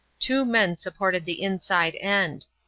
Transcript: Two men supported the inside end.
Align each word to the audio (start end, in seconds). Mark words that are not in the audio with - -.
Two 0.19 0.45
men 0.45 0.77
supported 0.77 1.25
the 1.25 1.43
inside 1.43 1.95
end. 1.97 2.47